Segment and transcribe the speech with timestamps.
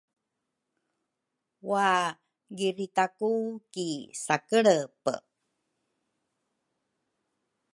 [1.69, 3.31] wagiritaku
[3.73, 3.87] ki
[4.23, 5.15] sakelebe.